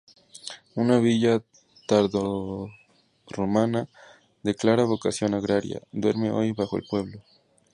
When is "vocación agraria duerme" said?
4.83-6.31